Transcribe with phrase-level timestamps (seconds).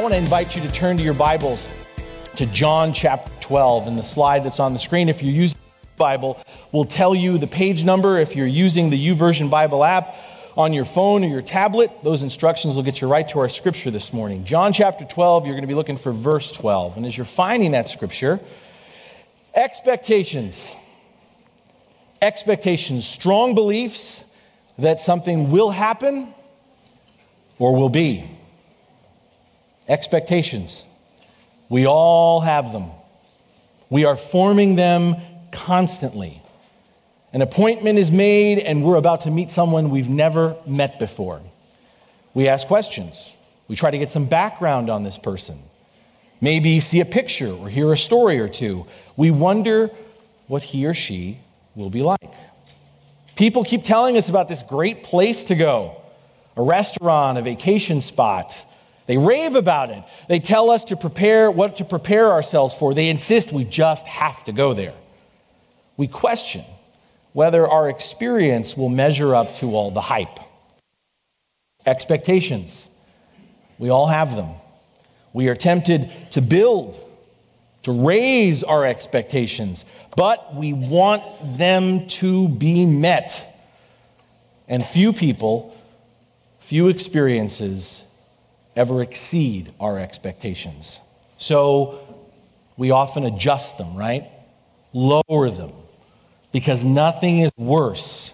[0.00, 1.68] I want to invite you to turn to your Bibles
[2.36, 3.86] to John chapter 12.
[3.86, 6.42] And the slide that's on the screen, if you're using the Bible,
[6.72, 8.18] will tell you the page number.
[8.18, 10.16] If you're using the YouVersion Bible app
[10.56, 13.90] on your phone or your tablet, those instructions will get you right to our scripture
[13.90, 14.46] this morning.
[14.46, 16.96] John chapter 12, you're going to be looking for verse 12.
[16.96, 18.40] And as you're finding that scripture,
[19.54, 20.74] expectations.
[22.22, 24.18] Expectations, strong beliefs
[24.78, 26.32] that something will happen
[27.58, 28.39] or will be.
[29.90, 30.84] Expectations.
[31.68, 32.92] We all have them.
[33.90, 35.16] We are forming them
[35.50, 36.40] constantly.
[37.32, 41.42] An appointment is made, and we're about to meet someone we've never met before.
[42.34, 43.30] We ask questions.
[43.66, 45.60] We try to get some background on this person.
[46.40, 48.86] Maybe see a picture or hear a story or two.
[49.16, 49.90] We wonder
[50.46, 51.40] what he or she
[51.74, 52.32] will be like.
[53.34, 56.00] People keep telling us about this great place to go
[56.56, 58.56] a restaurant, a vacation spot,
[59.06, 60.04] they rave about it.
[60.28, 62.94] They tell us to prepare what to prepare ourselves for.
[62.94, 64.94] They insist we just have to go there.
[65.96, 66.64] We question
[67.32, 70.38] whether our experience will measure up to all the hype.
[71.86, 72.86] Expectations.
[73.78, 74.50] We all have them.
[75.32, 76.98] We are tempted to build,
[77.84, 79.84] to raise our expectations,
[80.16, 83.46] but we want them to be met.
[84.68, 85.76] And few people,
[86.58, 88.02] few experiences,
[88.76, 91.00] ever exceed our expectations.
[91.38, 92.00] So
[92.76, 94.30] we often adjust them, right?
[94.92, 95.72] Lower them.
[96.52, 98.32] Because nothing is worse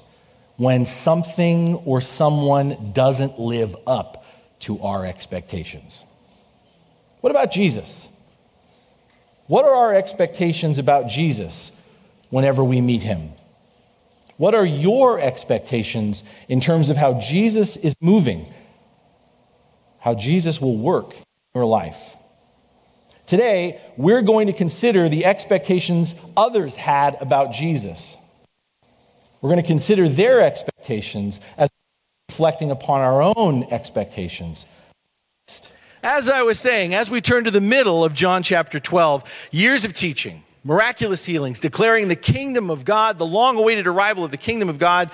[0.57, 4.25] when something or someone doesn't live up
[4.61, 6.03] to our expectations.
[7.21, 8.09] What about Jesus?
[9.49, 11.73] What are our expectations about Jesus
[12.31, 13.33] whenever we meet him?
[14.37, 18.53] What are your expectations in terms of how Jesus is moving?
[20.06, 22.00] How Jesus will work in your life.
[23.27, 28.15] Today, we're going to consider the expectations others had about Jesus.
[29.41, 31.69] We're going to consider their expectations as
[32.28, 34.65] reflecting upon our own expectations.
[36.05, 39.84] As I was saying, as we turn to the middle of John chapter 12, years
[39.84, 44.37] of teaching, miraculous healings, declaring the kingdom of God, the long awaited arrival of the
[44.37, 45.11] kingdom of God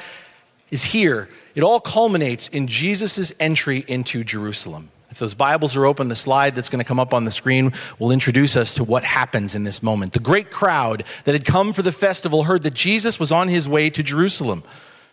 [0.72, 4.90] is here it all culminates in Jesus' entry into Jerusalem.
[5.10, 7.74] If those Bibles are open, the slide that's going to come up on the screen
[7.98, 10.14] will introduce us to what happens in this moment.
[10.14, 13.68] The great crowd that had come for the festival heard that Jesus was on his
[13.68, 14.62] way to Jerusalem.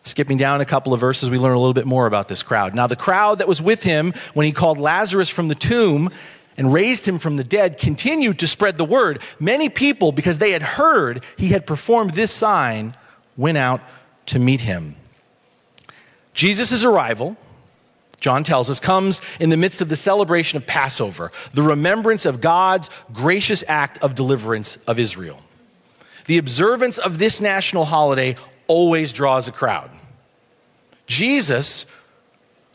[0.03, 2.73] Skipping down a couple of verses, we learn a little bit more about this crowd.
[2.73, 6.09] Now, the crowd that was with him when he called Lazarus from the tomb
[6.57, 9.19] and raised him from the dead continued to spread the word.
[9.41, 12.95] Many people, because they had heard he had performed this sign,
[13.35, 13.81] went out
[14.27, 14.95] to meet him.
[16.39, 17.35] Jesus' arrival,
[18.21, 22.39] John tells us, comes in the midst of the celebration of Passover, the remembrance of
[22.39, 25.41] God's gracious act of deliverance of Israel.
[26.27, 29.91] The observance of this national holiday always draws a crowd.
[31.07, 31.85] Jesus,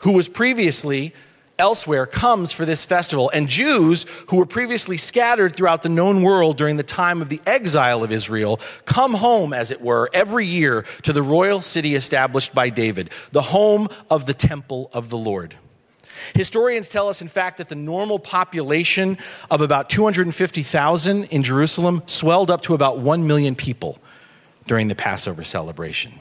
[0.00, 1.14] who was previously
[1.58, 3.30] elsewhere comes for this festival.
[3.30, 7.40] And Jews who were previously scattered throughout the known world during the time of the
[7.46, 12.54] exile of Israel come home, as it were, every year to the royal city established
[12.54, 15.54] by David, the home of the temple of the Lord.
[16.34, 19.18] Historians tell us, in fact, that the normal population
[19.50, 23.98] of about 250,000 in Jerusalem swelled up to about 1 million people
[24.66, 26.12] during the Passover celebration.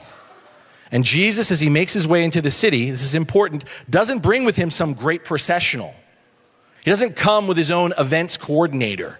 [0.90, 4.44] And Jesus, as he makes his way into the city, this is important, doesn't bring
[4.44, 5.94] with him some great processional.
[6.84, 9.18] He doesn't come with his own events coordinator.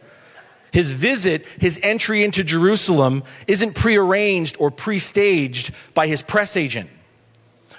[0.72, 6.90] His visit, his entry into Jerusalem, isn't prearranged or pre staged by his press agent.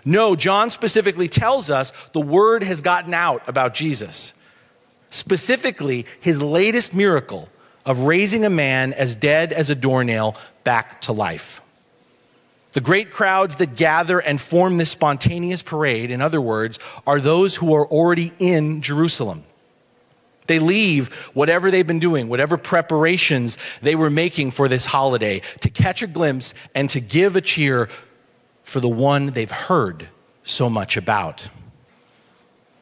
[0.05, 4.33] No, John specifically tells us the word has gotten out about Jesus.
[5.07, 7.49] Specifically, his latest miracle
[7.85, 11.61] of raising a man as dead as a doornail back to life.
[12.75, 16.77] The great crowds that gather and form this spontaneous parade, in other words,
[17.07, 19.45] are those who are already in Jerusalem.
[20.47, 25.69] They leave whatever they've been doing, whatever preparations they were making for this holiday, to
[25.69, 27.87] catch a glimpse and to give a cheer
[28.63, 30.09] for the one they've heard
[30.43, 31.47] so much about.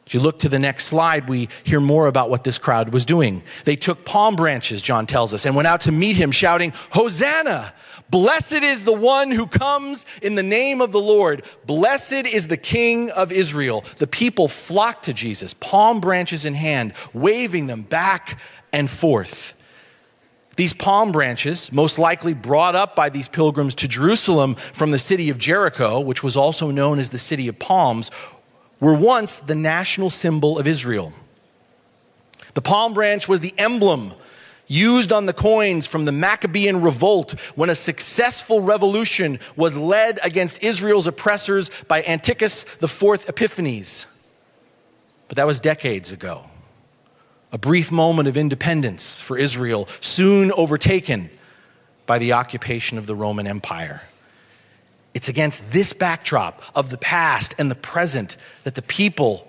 [0.06, 3.06] If you look to the next slide, we hear more about what this crowd was
[3.06, 3.42] doing.
[3.64, 7.72] They took palm branches, John tells us, and went out to meet him, shouting, Hosanna!
[8.10, 11.42] Blessed is the one who comes in the name of the Lord.
[11.64, 13.82] Blessed is the King of Israel.
[13.96, 18.38] The people flocked to Jesus, palm branches in hand, waving them back
[18.72, 19.54] and forth.
[20.56, 25.30] These palm branches, most likely brought up by these pilgrims to Jerusalem from the city
[25.30, 28.10] of Jericho, which was also known as the city of palms,
[28.80, 31.12] were once the national symbol of Israel.
[32.54, 34.14] The palm branch was the emblem
[34.66, 40.62] used on the coins from the Maccabean revolt when a successful revolution was led against
[40.62, 44.06] Israel's oppressors by Antiochus IV Epiphanes.
[45.28, 46.44] But that was decades ago.
[47.52, 51.30] A brief moment of independence for Israel, soon overtaken
[52.06, 54.02] by the occupation of the Roman Empire.
[55.14, 59.48] It's against this backdrop of the past and the present that the people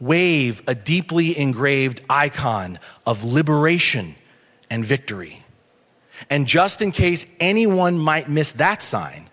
[0.00, 4.16] wave a deeply engraved icon of liberation
[4.68, 5.42] and victory.
[6.28, 9.30] And just in case anyone might miss that sign,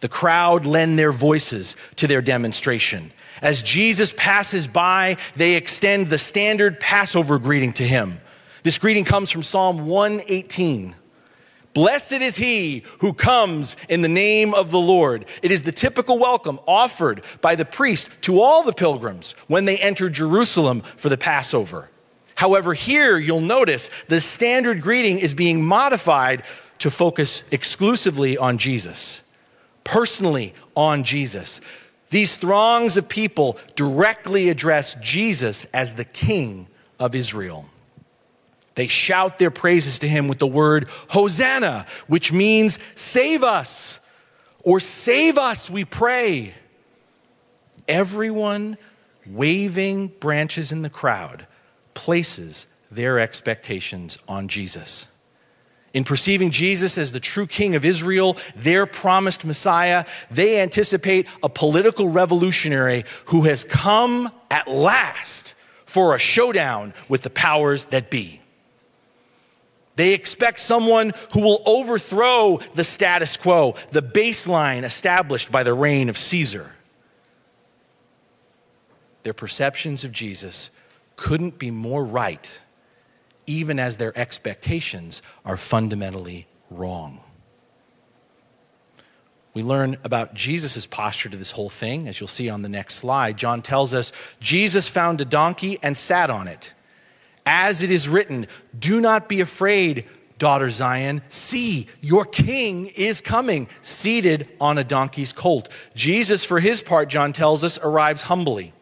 [0.00, 3.10] the crowd lend their voices to their demonstration.
[3.42, 8.20] As Jesus passes by, they extend the standard Passover greeting to him.
[8.62, 10.94] This greeting comes from Psalm 118.
[11.76, 15.26] Blessed is he who comes in the name of the Lord.
[15.42, 19.76] It is the typical welcome offered by the priest to all the pilgrims when they
[19.76, 21.90] enter Jerusalem for the Passover.
[22.34, 26.44] However, here you'll notice the standard greeting is being modified
[26.78, 29.20] to focus exclusively on Jesus,
[29.84, 31.60] personally on Jesus.
[32.08, 36.68] These throngs of people directly address Jesus as the King
[36.98, 37.68] of Israel.
[38.76, 43.98] They shout their praises to him with the word Hosanna, which means save us
[44.62, 46.52] or save us, we pray.
[47.88, 48.76] Everyone
[49.26, 51.46] waving branches in the crowd
[51.94, 55.06] places their expectations on Jesus.
[55.94, 61.48] In perceiving Jesus as the true king of Israel, their promised Messiah, they anticipate a
[61.48, 65.54] political revolutionary who has come at last
[65.86, 68.42] for a showdown with the powers that be.
[69.96, 76.08] They expect someone who will overthrow the status quo, the baseline established by the reign
[76.08, 76.72] of Caesar.
[79.22, 80.70] Their perceptions of Jesus
[81.16, 82.62] couldn't be more right,
[83.46, 87.20] even as their expectations are fundamentally wrong.
[89.54, 92.96] We learn about Jesus' posture to this whole thing, as you'll see on the next
[92.96, 93.38] slide.
[93.38, 96.74] John tells us Jesus found a donkey and sat on it.
[97.46, 100.04] As it is written, Do not be afraid,
[100.38, 101.22] daughter Zion.
[101.28, 105.68] See, your king is coming, seated on a donkey's colt.
[105.94, 108.72] Jesus, for his part, John tells us, arrives humbly,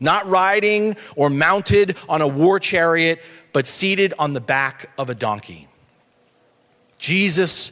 [0.00, 3.20] not riding or mounted on a war chariot,
[3.52, 5.68] but seated on the back of a donkey.
[6.98, 7.70] Jesus'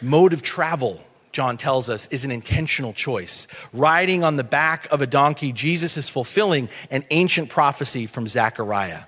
[0.00, 1.02] mode of travel
[1.32, 3.46] John tells us, is an intentional choice.
[3.72, 9.02] Riding on the back of a donkey, Jesus is fulfilling an ancient prophecy from Zechariah.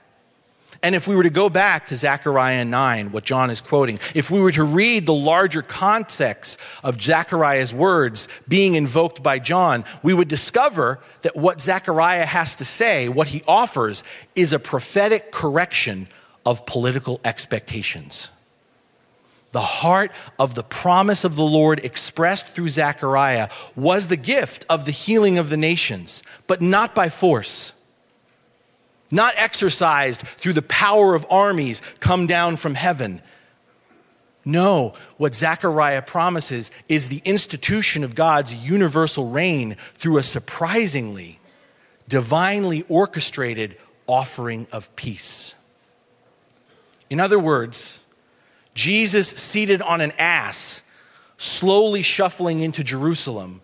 [0.83, 4.31] And if we were to go back to Zechariah 9, what John is quoting, if
[4.31, 10.15] we were to read the larger context of Zechariah's words being invoked by John, we
[10.15, 14.03] would discover that what Zechariah has to say, what he offers,
[14.35, 16.09] is a prophetic correction
[16.47, 18.31] of political expectations.
[19.53, 24.87] The heart of the promise of the Lord expressed through Zechariah was the gift of
[24.87, 27.75] the healing of the nations, but not by force
[29.11, 33.21] not exercised through the power of armies come down from heaven.
[34.45, 41.39] No, what Zechariah promises is the institution of God's universal reign through a surprisingly,
[42.09, 43.77] divinely orchestrated
[44.07, 45.55] offering of peace.
[47.11, 48.01] In other words,
[48.75, 50.81] Jesus seated on an ass,
[51.37, 53.61] slowly shuffling into Jerusalem,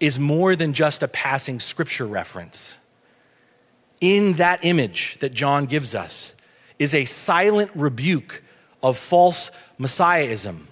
[0.00, 2.78] is more than just a passing scripture reference
[4.00, 6.34] in that image that John gives us
[6.78, 8.42] is a silent rebuke
[8.82, 10.66] of false messiahism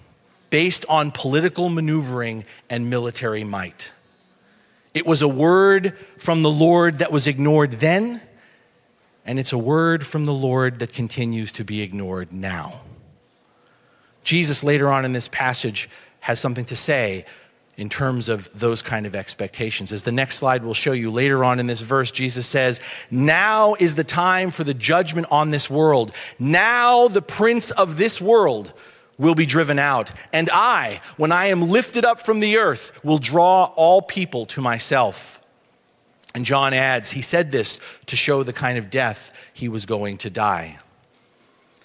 [0.49, 3.91] based on political maneuvering and military might.
[4.93, 8.19] It was a word from the Lord that was ignored then,
[9.25, 12.81] and it's a word from the Lord that continues to be ignored now.
[14.23, 15.89] Jesus, later on in this passage,
[16.21, 17.25] has something to say
[17.79, 19.93] in terms of those kind of expectations.
[19.93, 23.73] As the next slide will show you later on in this verse, Jesus says, Now
[23.79, 26.11] is the time for the judgment on this world.
[26.37, 28.73] Now the prince of this world
[29.17, 30.11] will be driven out.
[30.33, 34.61] And I, when I am lifted up from the earth, will draw all people to
[34.61, 35.41] myself.
[36.35, 40.17] And John adds, he said this to show the kind of death he was going
[40.17, 40.79] to die.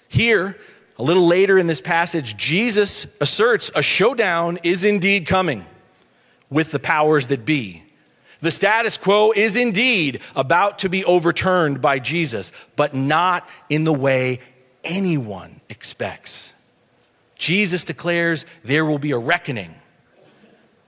[0.09, 0.57] Here,
[0.99, 5.65] a little later in this passage, Jesus asserts a showdown is indeed coming
[6.49, 7.83] with the powers that be.
[8.41, 13.93] The status quo is indeed about to be overturned by Jesus, but not in the
[13.93, 14.39] way
[14.83, 16.53] anyone expects.
[17.35, 19.73] Jesus declares there will be a reckoning.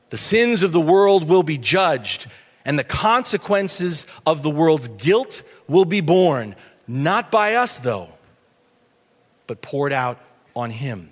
[0.10, 2.28] The sins of the world will be judged,
[2.64, 6.56] and the consequences of the world's guilt will be borne,
[6.88, 8.10] not by us, though,
[9.48, 10.20] but poured out
[10.56, 11.10] on Him.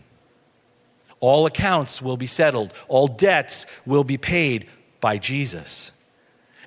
[1.25, 4.67] All accounts will be settled, all debts will be paid
[5.01, 5.91] by Jesus.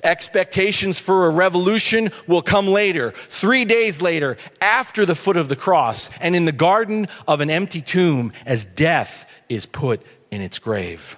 [0.03, 5.55] Expectations for a revolution will come later, three days later, after the foot of the
[5.55, 10.59] cross, and in the garden of an empty tomb as death is put in its
[10.59, 11.17] grave.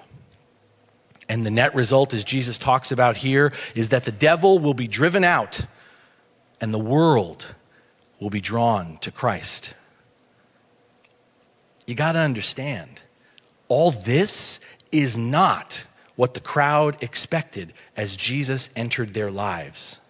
[1.26, 4.86] And the net result, as Jesus talks about here, is that the devil will be
[4.86, 5.64] driven out
[6.60, 7.54] and the world
[8.20, 9.72] will be drawn to Christ.
[11.86, 13.02] You got to understand,
[13.70, 14.60] all this
[14.92, 15.86] is not
[16.16, 20.00] what the crowd expected as Jesus entered their lives.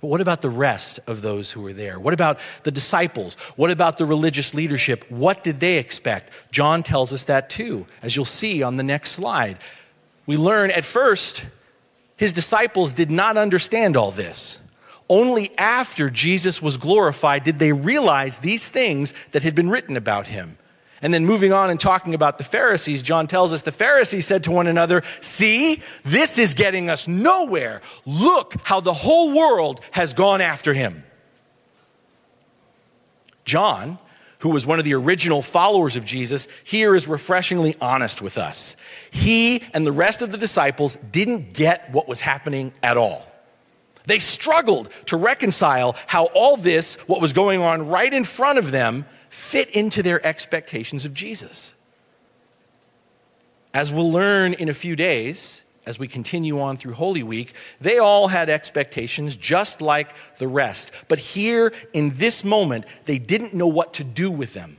[0.00, 1.98] But what about the rest of those who were there?
[1.98, 3.34] What about the disciples?
[3.56, 5.04] What about the religious leadership?
[5.10, 6.30] What did they expect?
[6.52, 9.58] John tells us that too, as you'll see on the next slide.
[10.24, 11.44] We learn at first,
[12.16, 14.60] his disciples did not understand all this.
[15.08, 20.28] Only after Jesus was glorified did they realize these things that had been written about
[20.28, 20.57] him.
[21.00, 24.44] And then moving on and talking about the Pharisees, John tells us the Pharisees said
[24.44, 27.80] to one another, See, this is getting us nowhere.
[28.04, 31.04] Look how the whole world has gone after him.
[33.44, 33.98] John,
[34.40, 38.76] who was one of the original followers of Jesus, here is refreshingly honest with us.
[39.10, 43.24] He and the rest of the disciples didn't get what was happening at all.
[44.06, 48.70] They struggled to reconcile how all this, what was going on right in front of
[48.70, 49.04] them,
[49.38, 51.74] fit into their expectations of Jesus.
[53.72, 57.98] As we'll learn in a few days, as we continue on through Holy Week, they
[57.98, 60.90] all had expectations just like the rest.
[61.06, 64.76] But here, in this moment, they didn't know what to do with them,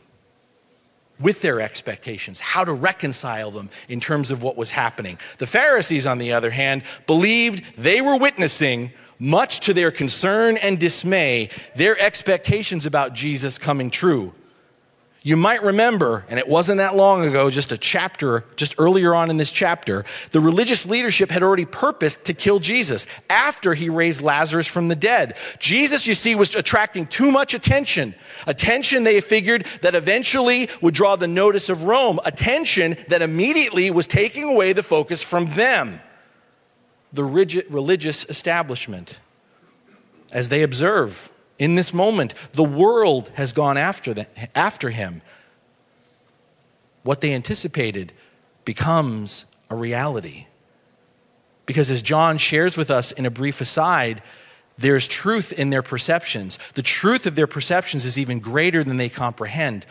[1.20, 5.18] with their expectations, how to reconcile them in terms of what was happening.
[5.38, 10.78] The Pharisees, on the other hand, believed they were witnessing much to their concern and
[10.78, 14.34] dismay, their expectations about Jesus coming true.
[15.22, 19.30] You might remember, and it wasn't that long ago, just a chapter, just earlier on
[19.30, 24.22] in this chapter, the religious leadership had already purposed to kill Jesus after he raised
[24.22, 25.36] Lazarus from the dead.
[25.60, 28.16] Jesus, you see, was attracting too much attention.
[28.48, 32.22] Attention they figured that eventually would draw the notice of Rome.
[32.24, 36.00] Attention that immediately was taking away the focus from them,
[37.12, 39.20] the rigid religious establishment.
[40.32, 45.22] As they observe, in this moment, the world has gone after, the, after him.
[47.04, 48.14] What they anticipated
[48.64, 50.48] becomes a reality.
[51.66, 54.24] Because as John shares with us in a brief aside,
[54.78, 56.58] there's truth in their perceptions.
[56.74, 59.86] The truth of their perceptions is even greater than they comprehend.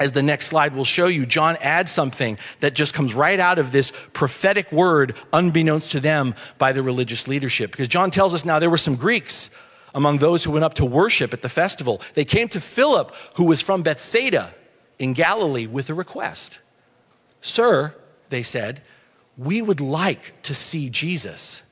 [0.00, 3.58] As the next slide will show you, John adds something that just comes right out
[3.58, 7.70] of this prophetic word, unbeknownst to them by the religious leadership.
[7.70, 9.50] Because John tells us now there were some Greeks
[9.96, 12.02] among those who went up to worship at the festival.
[12.14, 14.54] They came to Philip, who was from Bethsaida
[14.98, 16.60] in Galilee, with a request.
[17.40, 17.96] Sir,
[18.28, 18.82] they said,
[19.38, 21.62] we would like to see Jesus.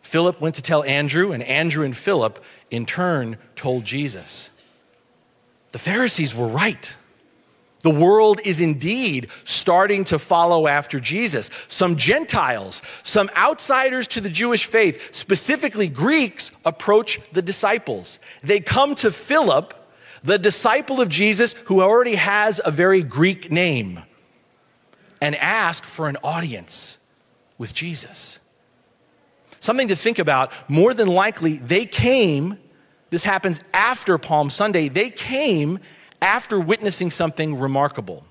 [0.00, 4.50] Philip went to tell Andrew, and Andrew and Philip, in turn, told Jesus.
[5.72, 6.96] The Pharisees were right.
[7.82, 11.50] The world is indeed starting to follow after Jesus.
[11.68, 18.18] Some Gentiles, some outsiders to the Jewish faith, specifically Greeks, approach the disciples.
[18.42, 19.74] They come to Philip,
[20.24, 24.02] the disciple of Jesus, who already has a very Greek name,
[25.22, 26.98] and ask for an audience
[27.58, 28.40] with Jesus.
[29.60, 30.52] Something to think about.
[30.68, 32.58] More than likely, they came,
[33.10, 35.78] this happens after Palm Sunday, they came
[36.20, 38.24] after witnessing something remarkable.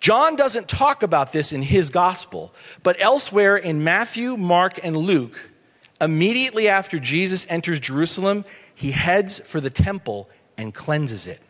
[0.00, 5.52] John doesn't talk about this in his gospel, but elsewhere in Matthew, Mark, and Luke,
[6.00, 11.40] immediately after Jesus enters Jerusalem, he heads for the temple and cleanses it.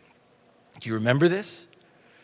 [0.79, 1.67] Do you remember this?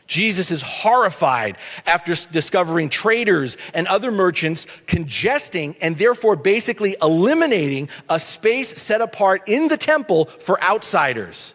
[0.08, 8.20] Jesus is horrified after discovering traders and other merchants congesting and therefore basically eliminating a
[8.20, 11.54] space set apart in the temple for outsiders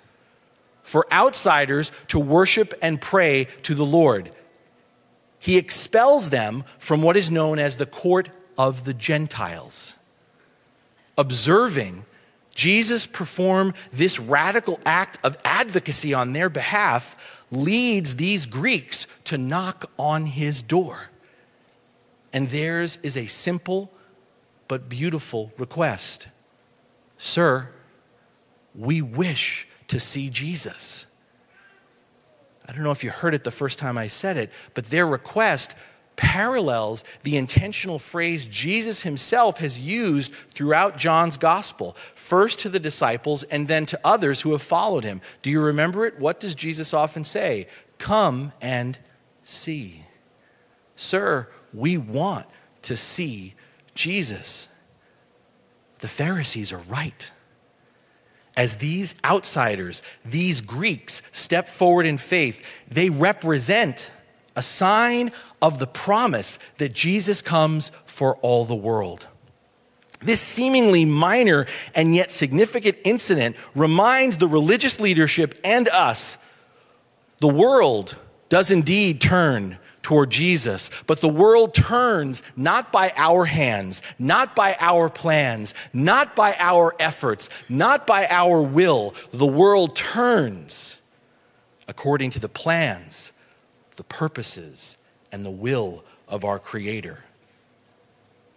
[0.83, 4.31] for outsiders to worship and pray to the Lord.
[5.39, 9.97] He expels them from what is known as the court of the Gentiles.
[11.19, 12.05] observing
[12.55, 17.17] Jesus perform this radical act of advocacy on their behalf
[17.51, 21.11] leads these Greeks to knock on his door.
[22.33, 23.91] And theirs is a simple
[24.69, 26.29] but beautiful request
[27.19, 27.69] Sir,
[28.75, 31.05] we wish to see Jesus.
[32.67, 35.07] I don't know if you heard it the first time I said it, but their
[35.07, 35.75] request
[36.17, 43.43] parallels the intentional phrase Jesus himself has used throughout John's gospel, first to the disciples
[43.43, 45.21] and then to others who have followed him.
[45.43, 46.19] Do you remember it?
[46.19, 47.69] What does Jesus often say?
[47.99, 48.99] Come and
[49.43, 50.07] see.
[50.97, 52.47] Sir, we want
[52.83, 53.53] to see
[53.95, 54.69] Jesus.
[55.99, 57.31] The Pharisees are right.
[58.57, 64.11] As these outsiders, these Greeks, step forward in faith, they represent
[64.55, 65.33] a sign
[65.63, 69.27] of the promise that Jesus comes for all the world.
[70.21, 76.37] This seemingly minor and yet significant incident reminds the religious leadership and us
[77.43, 78.17] the world
[78.51, 80.91] does indeed turn toward Jesus.
[81.07, 86.95] But the world turns not by our hands, not by our plans, not by our
[86.99, 89.15] efforts, not by our will.
[89.33, 90.99] The world turns
[91.89, 93.33] according to the plans,
[93.97, 94.97] the purposes,
[95.31, 97.23] and the will of our Creator.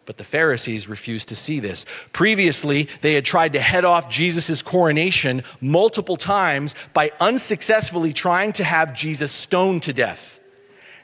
[0.06, 1.86] But the Pharisees refused to see this.
[2.14, 8.64] Previously, they had tried to head off Jesus' coronation multiple times by unsuccessfully trying to
[8.64, 10.35] have Jesus stoned to death.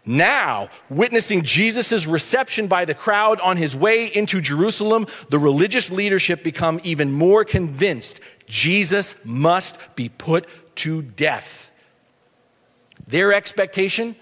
[0.06, 6.44] Now, witnessing Jesus' reception by the crowd on his way into Jerusalem, the religious leadership
[6.44, 11.70] become even more convinced Jesus must be put to death.
[13.08, 14.16] Their expectation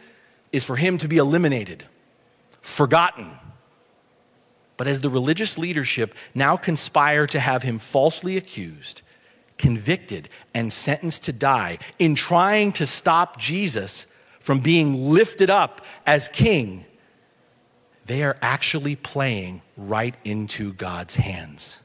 [0.51, 1.85] is for him to be eliminated,
[2.61, 3.31] forgotten.
[4.75, 9.01] But as the religious leadership now conspire to have him falsely accused,
[9.57, 14.05] convicted, and sentenced to die in trying to stop Jesus
[14.39, 16.85] from being lifted up as king,
[18.05, 21.79] they are actually playing right into God's hands.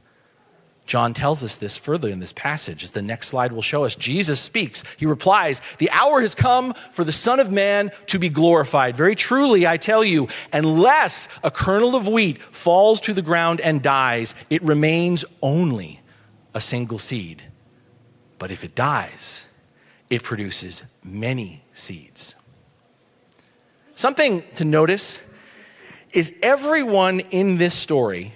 [0.87, 3.97] John tells us this further in this passage, as the next slide will show us.
[3.97, 4.85] Jesus speaks.
[4.99, 8.97] He replies, The hour has come for the Son of Man to be glorified.
[8.97, 13.83] Very truly, I tell you, unless a kernel of wheat falls to the ground and
[13.83, 16.01] dies, it remains only
[16.53, 17.43] a single seed.
[18.39, 19.49] But if it dies,
[20.11, 22.35] it produces many seeds.
[23.97, 25.21] Something to notice
[26.13, 28.33] is everyone in this story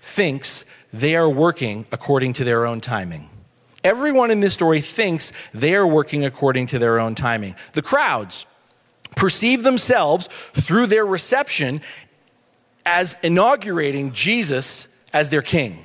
[0.00, 3.28] thinks they are working according to their own timing.
[3.82, 7.54] Everyone in this story thinks they are working according to their own timing.
[7.72, 8.46] The crowds
[9.16, 11.80] perceive themselves through their reception
[12.84, 15.84] as inaugurating Jesus as their king.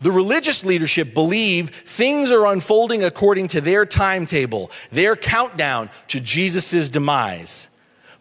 [0.00, 6.88] The religious leadership believe things are unfolding according to their timetable, their countdown to Jesus'
[6.88, 7.68] demise.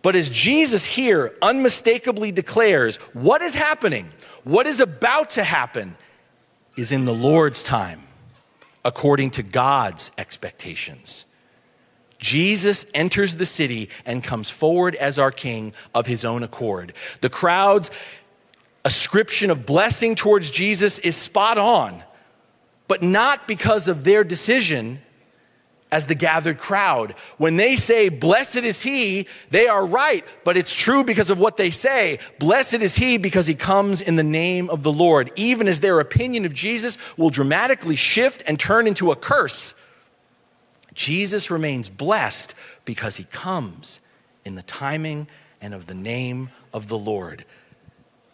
[0.03, 4.11] But as Jesus here unmistakably declares, what is happening,
[4.43, 5.95] what is about to happen,
[6.75, 8.01] is in the Lord's time,
[8.83, 11.25] according to God's expectations.
[12.17, 16.93] Jesus enters the city and comes forward as our king of his own accord.
[17.21, 17.89] The crowd's
[18.83, 22.03] ascription of blessing towards Jesus is spot on,
[22.89, 24.99] but not because of their decision
[25.93, 27.13] as the gathered crowd.
[27.37, 31.55] When they say, Blessed is he, they are right, but it's true because of what
[31.55, 32.17] they say.
[32.39, 35.99] Blessed is he because he comes in the name of the Lord, even as their
[35.99, 39.75] opinion of Jesus will dramatically shift and turn into a curse.
[40.95, 43.99] Jesus remains blessed because he comes
[44.43, 45.27] in the timing
[45.61, 47.45] and of the name of the Lord.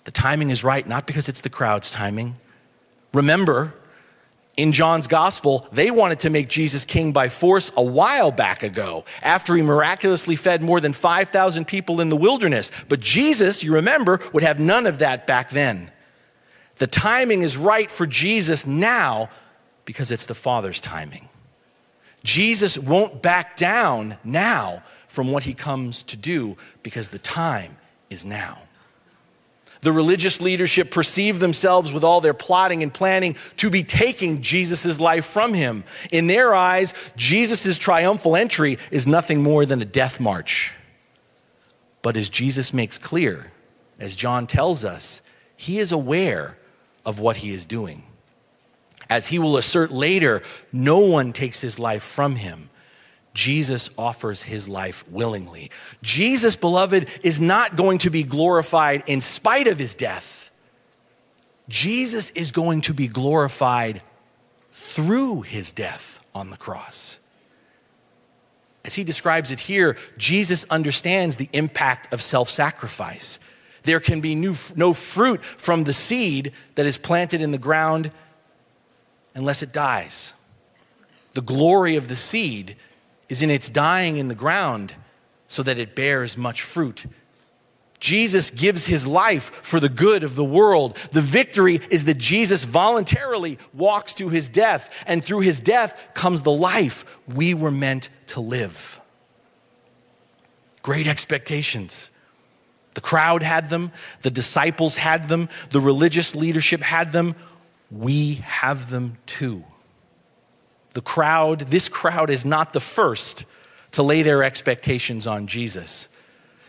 [0.06, 2.38] The timing is right, not because it's the crowd's timing.
[3.13, 3.74] Remember,
[4.58, 9.06] in John's gospel, they wanted to make Jesus king by force a while back ago,
[9.22, 12.72] after he miraculously fed more than 5,000 people in the wilderness.
[12.90, 15.92] But Jesus, you remember, would have none of that back then.
[16.78, 19.30] The timing is right for Jesus now
[19.86, 21.30] because it's the Father's timing.
[22.24, 27.78] Jesus won't back down now from what he comes to do because the time
[28.10, 28.58] is now.
[29.82, 35.00] The religious leadership perceived themselves with all their plotting and planning to be taking Jesus'
[35.00, 35.86] life from him.
[36.12, 40.74] In their eyes, Jesus' triumphal entry is nothing more than a death march.
[42.02, 43.52] But as Jesus makes clear,
[44.00, 45.22] as John tells us,
[45.56, 46.58] he is aware
[47.06, 48.04] of what he is doing.
[49.10, 52.69] As he will assert later, no one takes his life from him,
[53.34, 55.72] Jesus offers his life willingly.
[56.02, 60.52] Jesus, beloved, is not going to be glorified in spite of his death,
[61.68, 64.02] Jesus is going to be glorified
[64.72, 67.20] through his death on the cross.
[68.84, 73.38] As he describes it here, Jesus understands the impact of self sacrifice.
[73.84, 78.12] There can be no fruit from the seed that is planted in the ground
[79.36, 80.34] unless it dies.
[81.34, 82.76] The glory of the seed
[83.30, 84.94] is in its dying in the ground
[85.48, 87.06] so that it bears much fruit.
[88.00, 90.98] Jesus gives his life for the good of the world.
[91.12, 96.42] The victory is that Jesus voluntarily walks to his death, and through his death comes
[96.42, 99.02] the life we were meant to live.
[100.82, 102.10] Great expectations.
[102.94, 107.36] The crowd had them, the disciples had them, the religious leadership had them.
[107.92, 109.63] We have them too.
[111.00, 113.46] The crowd, this crowd is not the first
[113.92, 116.10] to lay their expectations on Jesus.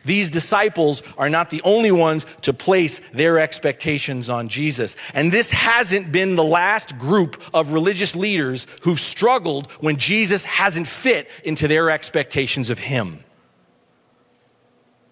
[0.04, 4.94] These disciples are not the only ones to place their expectations on Jesus.
[5.14, 10.86] And this hasn't been the last group of religious leaders who've struggled when Jesus hasn't
[10.86, 13.24] fit into their expectations of him.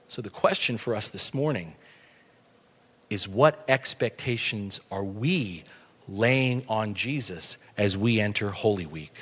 [0.07, 1.75] So the question for us this morning
[3.11, 5.65] is what expectations are we
[6.07, 9.15] laying on Jesus as we enter Holy Week?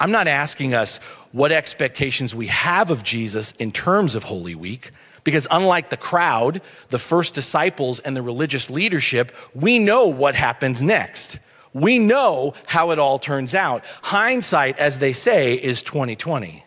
[0.00, 0.98] I'm not asking us
[1.32, 4.90] what expectations we have of Jesus in terms of Holy Week,
[5.22, 6.60] because unlike the crowd,
[6.90, 11.38] the first disciples, and the religious leadership, we know what happens next.
[11.72, 13.84] We know how it all turns out.
[14.02, 16.64] Hindsight, as they say, is 2020.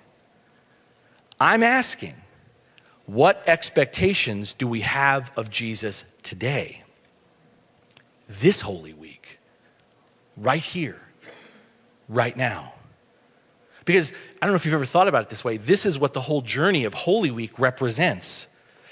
[1.40, 2.16] I'm asking,
[3.06, 6.84] what expectations do we have of Jesus today?
[8.28, 9.17] This Holy Week,
[10.38, 11.02] right here,
[12.08, 12.74] right now.
[13.86, 15.58] Because I don't know if you've ever thought about it this way.
[15.58, 18.48] This is what the whole journey of Holy Week represents.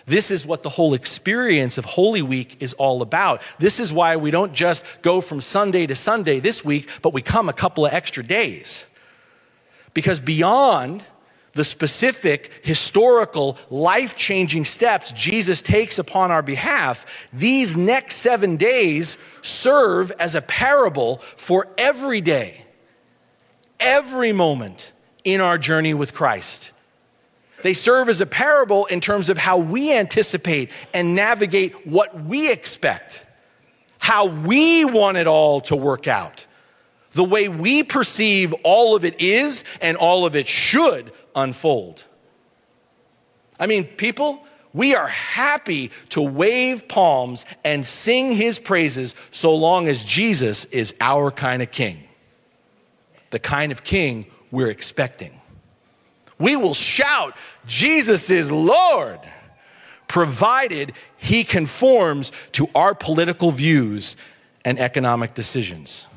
[0.06, 3.42] This is what the whole experience of Holy Week is all about.
[3.60, 7.22] This is why we don't just go from Sunday to Sunday this week, but we
[7.22, 8.86] come a couple of extra days.
[9.94, 11.04] Because beyond
[11.56, 19.18] the specific, historical, life changing steps Jesus takes upon our behalf, these next seven days
[19.42, 22.62] serve as a parable for every day
[23.80, 26.72] every moment in our journey with Christ.
[27.64, 32.52] They serve as a parable in terms of how we anticipate and navigate what we
[32.52, 33.26] expect,
[33.98, 36.46] how we want it all to work out,
[37.14, 42.06] the way we perceive all of it is and all of it should unfold.
[43.60, 49.88] I mean, people, we are happy to wave palms and sing his praises so long
[49.88, 52.06] as Jesus is our kind of king
[53.36, 55.42] the kind of king we're expecting.
[56.40, 57.36] We will shout,
[57.68, 59.20] Jesus is Lord,
[60.08, 64.16] provided he conforms to our political views
[64.64, 66.08] and economic decisions.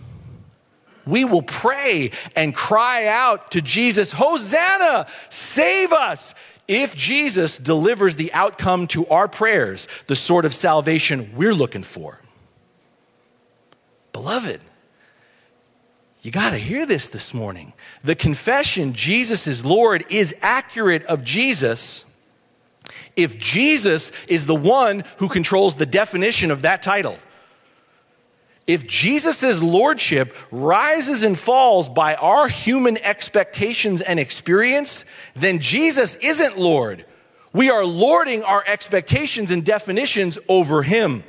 [1.08, 6.34] We will pray and cry out to Jesus, Hosanna, save us,
[6.68, 12.20] if Jesus delivers the outcome to our prayers, the sort of salvation we're looking for.
[14.12, 14.60] Beloved,
[16.20, 17.72] you got to hear this this morning.
[18.04, 22.04] The confession, Jesus is Lord, is accurate of Jesus
[23.16, 27.16] if Jesus is the one who controls the definition of that title.
[28.68, 35.04] If Jesus' lordship rises and falls by our human expectations and experience,
[35.34, 37.04] then Jesus isn't Lord.
[37.52, 41.24] We are lording our expectations and definitions over him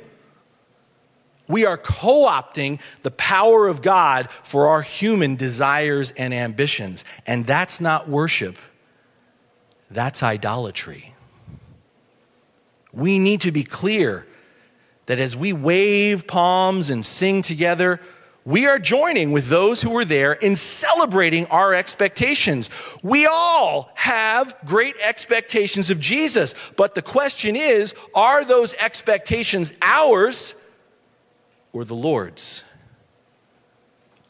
[1.50, 7.04] we are co opting the power of God for our human desires and ambitions.
[7.26, 8.56] And that's not worship,
[9.90, 11.14] that's idolatry.
[12.92, 14.26] We need to be clear
[15.10, 17.98] that as we wave palms and sing together,
[18.44, 22.70] we are joining with those who were there in celebrating our expectations.
[23.02, 30.54] We all have great expectations of Jesus, but the question is are those expectations ours
[31.72, 32.62] or the Lord's?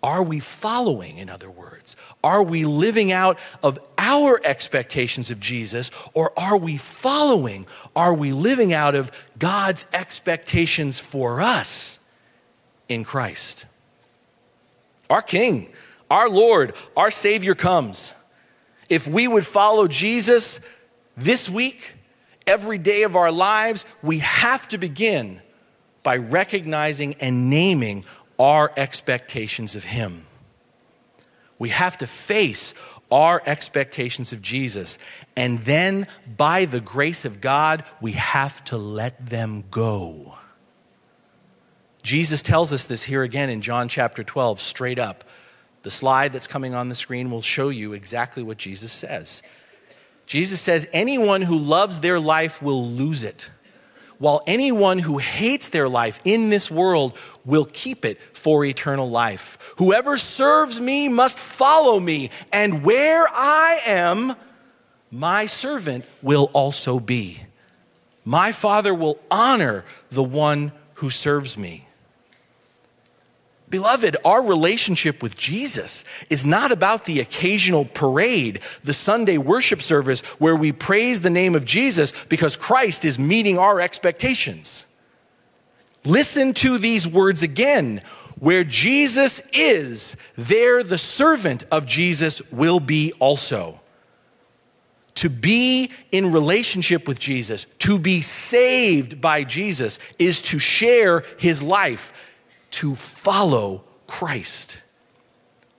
[0.02, 1.96] Are we following, in other words?
[2.24, 7.66] Are we living out of our expectations of Jesus, or are we following?
[7.94, 11.98] Are we living out of God's expectations for us
[12.88, 13.66] in Christ?
[15.10, 15.70] Our King,
[16.10, 18.14] our Lord, our Savior comes.
[18.88, 20.60] If we would follow Jesus
[21.16, 21.94] this week,
[22.46, 25.40] every day of our lives, we have to begin
[26.02, 28.04] by recognizing and naming
[28.40, 30.24] our expectations of Him.
[31.58, 32.72] We have to face
[33.10, 34.96] our expectations of Jesus.
[35.36, 36.06] And then,
[36.38, 40.36] by the grace of God, we have to let them go.
[42.02, 45.24] Jesus tells us this here again in John chapter 12, straight up.
[45.82, 49.42] The slide that's coming on the screen will show you exactly what Jesus says.
[50.24, 53.50] Jesus says, Anyone who loves their life will lose it,
[54.20, 59.58] while anyone who hates their life in this world will keep it for eternal life.
[59.78, 64.36] Whoever serves me must follow me, and where I am,
[65.10, 67.40] my servant will also be.
[68.24, 71.86] My Father will honor the one who serves me.
[73.70, 80.20] Beloved, our relationship with Jesus is not about the occasional parade, the Sunday worship service
[80.40, 84.86] where we praise the name of Jesus because Christ is meeting our expectations.
[86.04, 88.02] Listen to these words again.
[88.40, 93.80] Where Jesus is, there the servant of Jesus will be also.
[95.16, 101.62] To be in relationship with Jesus, to be saved by Jesus, is to share his
[101.62, 102.14] life
[102.70, 104.80] to follow Christ.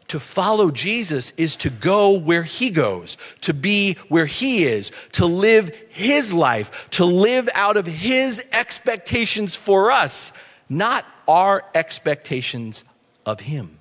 [0.09, 5.25] To follow Jesus is to go where he goes, to be where he is, to
[5.25, 10.33] live his life, to live out of his expectations for us,
[10.67, 12.83] not our expectations
[13.25, 13.79] of him.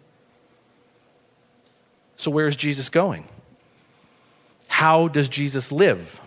[2.14, 3.24] So, where is Jesus going?
[4.68, 6.20] How does Jesus live?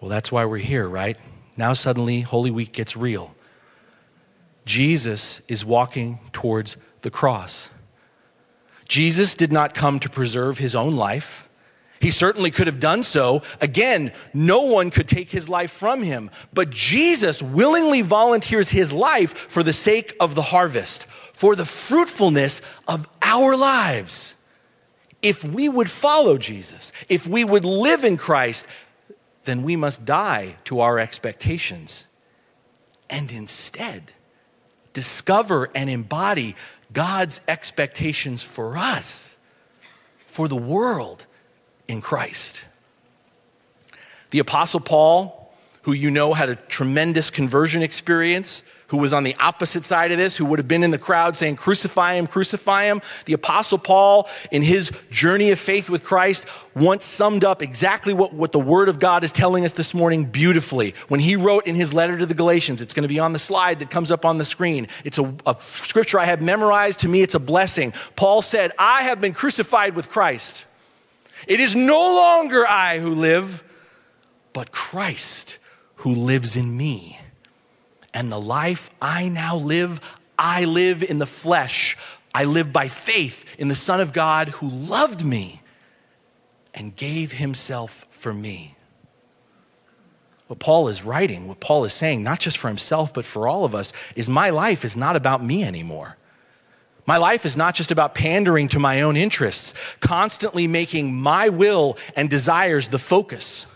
[0.00, 1.16] Well, that's why we're here, right?
[1.56, 3.34] Now, suddenly, Holy Week gets real.
[4.68, 7.70] Jesus is walking towards the cross.
[8.86, 11.48] Jesus did not come to preserve his own life.
[12.00, 13.40] He certainly could have done so.
[13.62, 16.30] Again, no one could take his life from him.
[16.52, 22.60] But Jesus willingly volunteers his life for the sake of the harvest, for the fruitfulness
[22.86, 24.34] of our lives.
[25.22, 28.66] If we would follow Jesus, if we would live in Christ,
[29.46, 32.04] then we must die to our expectations.
[33.08, 34.12] And instead,
[34.98, 36.56] discover and embody
[36.92, 39.36] God's expectations for us,
[40.26, 41.24] for the world
[41.86, 42.64] in Christ.
[44.30, 45.37] The Apostle Paul,
[45.88, 50.18] who you know had a tremendous conversion experience, who was on the opposite side of
[50.18, 53.00] this, who would have been in the crowd saying, Crucify him, crucify him.
[53.24, 56.44] The Apostle Paul, in his journey of faith with Christ,
[56.76, 60.26] once summed up exactly what, what the Word of God is telling us this morning
[60.26, 60.94] beautifully.
[61.08, 63.38] When he wrote in his letter to the Galatians, it's going to be on the
[63.38, 64.88] slide that comes up on the screen.
[65.06, 67.00] It's a, a scripture I have memorized.
[67.00, 67.94] To me, it's a blessing.
[68.14, 70.66] Paul said, I have been crucified with Christ.
[71.46, 73.64] It is no longer I who live,
[74.52, 75.58] but Christ
[75.98, 77.18] who lives in me.
[78.14, 80.00] And the life I now live,
[80.38, 81.96] I live in the flesh.
[82.34, 85.62] I live by faith in the Son of God who loved me
[86.74, 88.76] and gave himself for me.
[90.46, 93.64] What Paul is writing, what Paul is saying, not just for himself, but for all
[93.64, 96.16] of us, is my life is not about me anymore.
[97.06, 101.98] My life is not just about pandering to my own interests, constantly making my will
[102.14, 103.66] and desires the focus.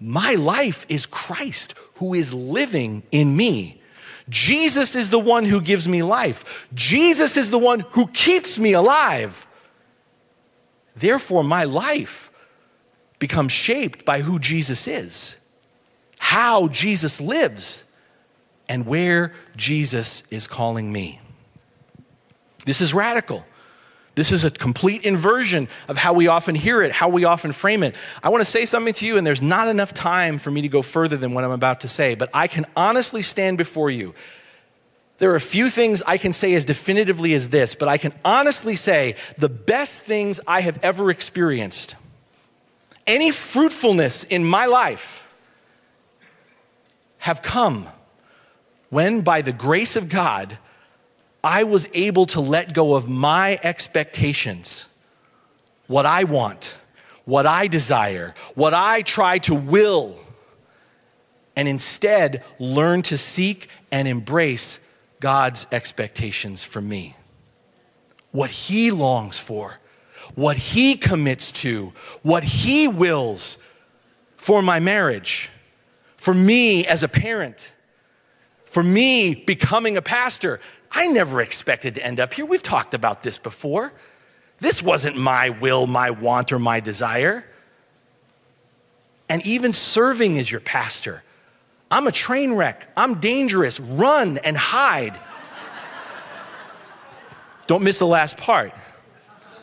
[0.00, 3.80] My life is Christ who is living in me.
[4.28, 6.68] Jesus is the one who gives me life.
[6.74, 9.46] Jesus is the one who keeps me alive.
[10.94, 12.30] Therefore, my life
[13.18, 15.36] becomes shaped by who Jesus is,
[16.18, 17.84] how Jesus lives,
[18.68, 21.20] and where Jesus is calling me.
[22.66, 23.46] This is radical.
[24.18, 27.84] This is a complete inversion of how we often hear it, how we often frame
[27.84, 27.94] it.
[28.20, 30.68] I want to say something to you, and there's not enough time for me to
[30.68, 34.14] go further than what I'm about to say, but I can honestly stand before you.
[35.18, 38.12] There are a few things I can say as definitively as this, but I can
[38.24, 41.94] honestly say the best things I have ever experienced,
[43.06, 45.32] any fruitfulness in my life,
[47.18, 47.86] have come
[48.90, 50.58] when, by the grace of God,
[51.42, 54.88] I was able to let go of my expectations,
[55.86, 56.76] what I want,
[57.24, 60.18] what I desire, what I try to will,
[61.56, 64.78] and instead learn to seek and embrace
[65.20, 67.14] God's expectations for me.
[68.30, 69.78] What He longs for,
[70.34, 73.58] what He commits to, what He wills
[74.36, 75.50] for my marriage,
[76.16, 77.72] for me as a parent,
[78.64, 80.60] for me becoming a pastor.
[80.90, 82.46] I never expected to end up here.
[82.46, 83.92] We've talked about this before.
[84.60, 87.44] This wasn't my will, my want, or my desire.
[89.28, 91.22] And even serving as your pastor,
[91.90, 92.88] I'm a train wreck.
[92.96, 93.78] I'm dangerous.
[93.78, 95.18] Run and hide.
[97.66, 98.72] Don't miss the last part.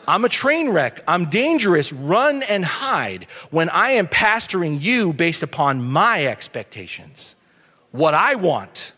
[0.08, 1.02] I'm a train wreck.
[1.08, 1.92] I'm dangerous.
[1.92, 7.34] Run and hide when I am pastoring you based upon my expectations,
[7.90, 8.92] what I want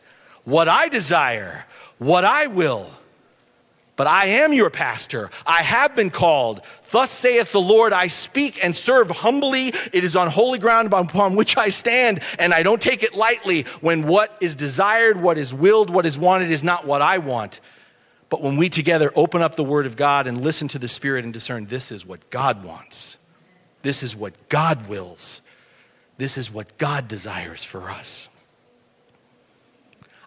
[0.48, 1.66] what I desire,
[1.98, 2.90] what I will.
[3.98, 5.28] But I am your pastor.
[5.44, 6.61] I have been called.
[6.92, 9.72] Thus saith the Lord, I speak and serve humbly.
[9.92, 13.62] It is on holy ground upon which I stand, and I don't take it lightly
[13.80, 17.61] when what is desired, what is willed, what is wanted is not what I want.
[18.28, 21.24] But when we together open up the Word of God and listen to the Spirit
[21.24, 23.18] and discern, this is what God wants,
[23.82, 25.42] this is what God wills,
[26.18, 28.28] this is what God desires for us.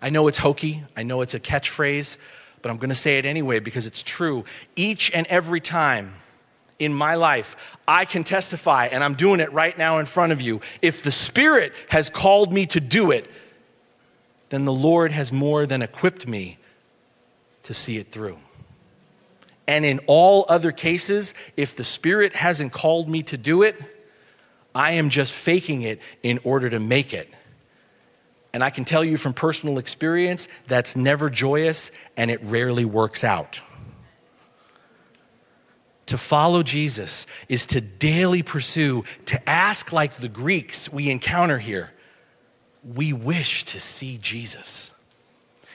[0.02, 2.18] I know it's hokey, I know it's a catchphrase
[2.62, 4.46] but I'm going to say it anyway because it's true.
[4.76, 6.14] Each and every time
[6.80, 10.42] in my life, I can testify, and I'm doing it right now in front of
[10.42, 10.62] you.
[10.82, 13.30] If the Spirit has called me to do it,
[14.50, 16.58] then the Lord has more than equipped me
[17.64, 18.40] to see it through.
[19.68, 23.76] And in all other cases, if the Spirit hasn't called me to do it,
[24.74, 27.30] I am just faking it in order to make it.
[28.54, 33.24] And I can tell you from personal experience, that's never joyous and it rarely works
[33.24, 33.62] out.
[36.08, 41.92] To follow Jesus is to daily pursue, to ask like the Greeks we encounter here.
[42.84, 44.92] We wish to see Jesus.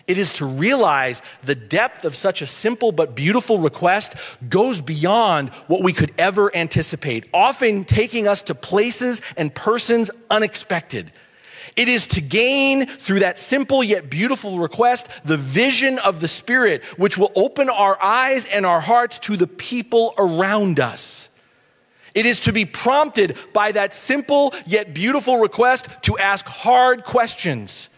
[0.07, 4.15] It is to realize the depth of such a simple but beautiful request
[4.49, 11.11] goes beyond what we could ever anticipate, often taking us to places and persons unexpected.
[11.77, 16.83] It is to gain through that simple yet beautiful request the vision of the Spirit,
[16.97, 21.29] which will open our eyes and our hearts to the people around us.
[22.15, 27.91] It is to be prompted by that simple yet beautiful request to ask hard questions,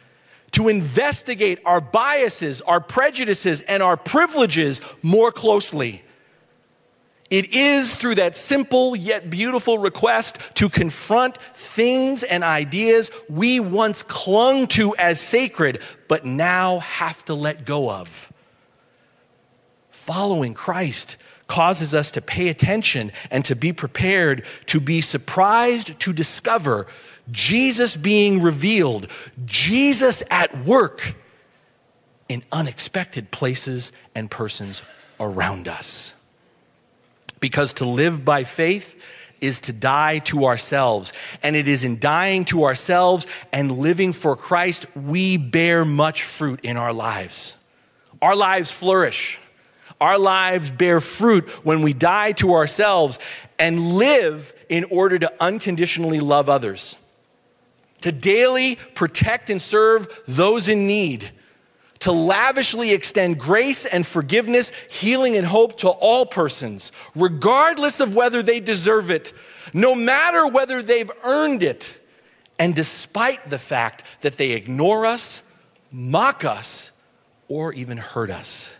[0.50, 6.02] to investigate our biases, our prejudices, and our privileges more closely
[7.30, 14.02] it is through that simple yet beautiful request to confront things and ideas we once
[14.02, 18.32] clung to as sacred, but now have to let go of.
[19.90, 26.12] Following Christ causes us to pay attention and to be prepared to be surprised to
[26.12, 26.86] discover
[27.30, 29.08] Jesus being revealed,
[29.44, 31.14] Jesus at work
[32.28, 34.82] in unexpected places and persons
[35.20, 36.14] around us.
[37.40, 39.02] Because to live by faith
[39.40, 41.12] is to die to ourselves.
[41.42, 46.60] And it is in dying to ourselves and living for Christ, we bear much fruit
[46.64, 47.56] in our lives.
[48.20, 49.38] Our lives flourish.
[50.00, 53.18] Our lives bear fruit when we die to ourselves
[53.58, 56.96] and live in order to unconditionally love others,
[58.02, 61.30] to daily protect and serve those in need
[62.00, 68.42] to lavishly extend grace and forgiveness, healing and hope to all persons, regardless of whether
[68.42, 69.32] they deserve it,
[69.72, 71.96] no matter whether they've earned it,
[72.58, 75.42] and despite the fact that they ignore us,
[75.90, 76.92] mock us,
[77.48, 78.74] or even hurt us.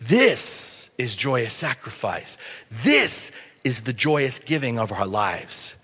[0.00, 2.38] This is joyous sacrifice.
[2.82, 3.32] This
[3.64, 5.76] is the joyous giving of our lives.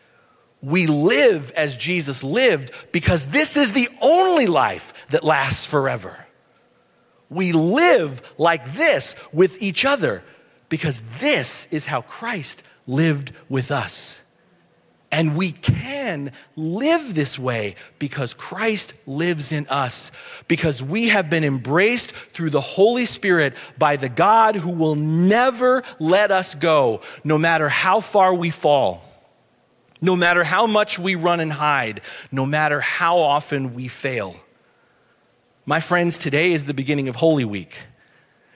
[0.66, 6.18] We live as Jesus lived because this is the only life that lasts forever.
[7.30, 10.24] We live like this with each other
[10.68, 14.20] because this is how Christ lived with us.
[15.12, 20.10] And we can live this way because Christ lives in us,
[20.48, 25.84] because we have been embraced through the Holy Spirit by the God who will never
[26.00, 29.04] let us go, no matter how far we fall.
[30.00, 34.36] No matter how much we run and hide, no matter how often we fail.
[35.64, 37.74] My friends, today is the beginning of Holy Week.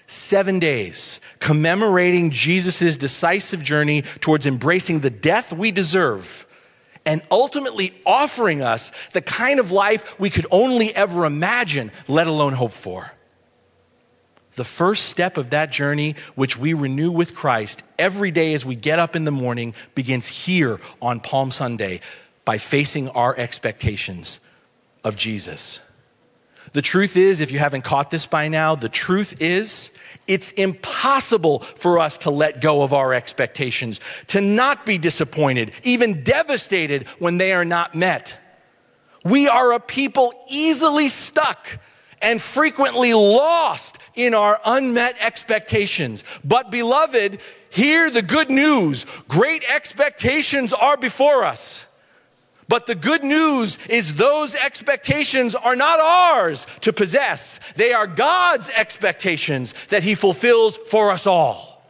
[0.07, 6.47] Seven days commemorating Jesus' decisive journey towards embracing the death we deserve
[7.07, 12.53] and ultimately offering us the kind of life we could only ever imagine, let alone
[12.53, 13.13] hope for.
[14.61, 18.77] The first step of that journey, which we renew with Christ every day as we
[18.77, 22.03] get up in the morning, begins here on Palm Sunday
[22.45, 24.39] by facing our expectations
[25.03, 25.81] of Jesus.
[26.75, 29.93] The truth is, if you haven't caught this by now, the truth is,
[30.27, 36.23] it's impossible for us to let go of our expectations, to not be disappointed, even
[36.23, 38.39] devastated when they are not met.
[39.25, 41.79] We are a people easily stuck
[42.21, 46.25] and frequently lost in our unmet expectations.
[46.45, 47.41] But, beloved,
[47.71, 49.07] hear the good news.
[49.29, 51.87] Great expectations are before us.
[52.69, 57.59] But the good news is those expectations are not ours to possess.
[57.75, 61.83] They are God's expectations that He fulfills for us all.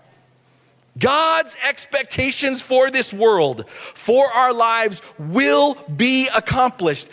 [0.98, 7.08] God's expectations for this world, for our lives, will be accomplished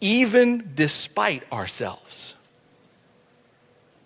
[0.00, 2.34] even despite ourselves.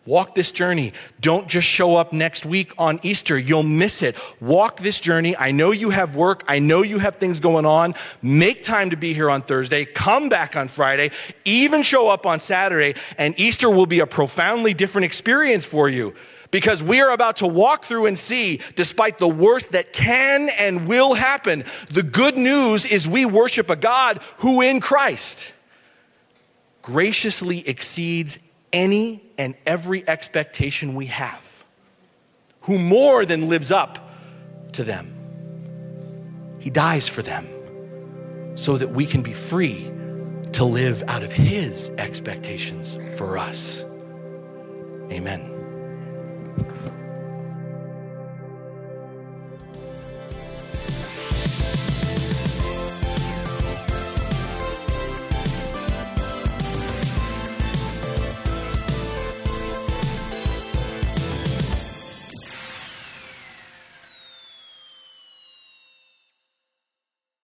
[0.07, 0.93] Walk this journey.
[1.21, 3.39] Don't just show up next week on Easter.
[3.39, 4.17] You'll miss it.
[4.39, 5.35] Walk this journey.
[5.35, 6.45] I know you have work.
[6.47, 7.95] I know you have things going on.
[8.21, 9.87] Make time to be here on Thursday.
[9.87, 11.11] Come back on Friday.
[11.47, 13.01] Even show up on Saturday.
[13.17, 16.13] And Easter will be a profoundly different experience for you
[16.51, 20.87] because we are about to walk through and see, despite the worst that can and
[20.87, 25.53] will happen, the good news is we worship a God who in Christ
[26.83, 28.39] graciously exceeds
[28.75, 31.65] any and every expectation we have,
[32.63, 34.11] who more than lives up
[34.73, 35.13] to them.
[36.59, 37.47] He dies for them
[38.57, 39.91] so that we can be free
[40.53, 43.85] to live out of His expectations for us.
[45.11, 45.51] Amen.